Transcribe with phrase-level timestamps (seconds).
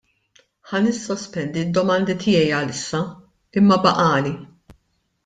[0.69, 3.03] Ħa nissospendi d-domandi tiegħi għalissa,
[3.63, 4.33] imma baqagħli.